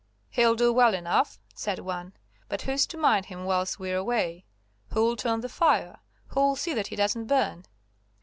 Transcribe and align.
"He'll 0.31 0.55
do 0.55 0.73
well 0.73 0.95
enough," 0.95 1.37
said 1.53 1.77
one; 1.77 2.13
"but 2.49 2.63
who's 2.63 2.87
to 2.87 2.97
mind 2.97 3.27
him 3.27 3.45
whilst 3.45 3.77
we're 3.77 3.97
away, 3.97 4.45
who'll 4.93 5.15
turn 5.15 5.41
the 5.41 5.47
fire, 5.47 5.99
who'll 6.29 6.55
see 6.55 6.73
that 6.73 6.87
he 6.87 6.95
doesn't 6.95 7.27
burn?" 7.27 7.65